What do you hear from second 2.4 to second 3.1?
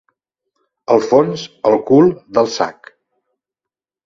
sac.